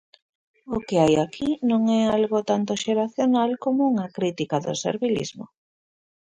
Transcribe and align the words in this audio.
O 0.75 0.77
que 0.87 0.95
hai 1.03 1.13
aquí 1.25 1.49
non 1.69 1.81
é 1.99 2.01
algo 2.17 2.39
tanto 2.51 2.79
xeracional 2.83 3.49
como 3.63 3.81
unha 3.91 4.07
crítica 4.17 4.57
do 4.65 4.73
servilismo. 4.83 5.45